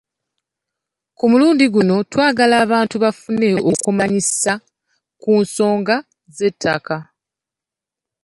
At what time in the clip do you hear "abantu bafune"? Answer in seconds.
2.65-3.49